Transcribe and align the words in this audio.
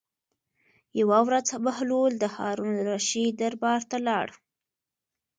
یوه 0.99 1.19
ورځ 1.27 1.47
بهلول 1.65 2.13
د 2.19 2.25
هارون 2.35 2.73
الرشید 2.81 3.33
دربار 3.41 3.81
ته 3.89 3.97
لاړ. 4.07 4.27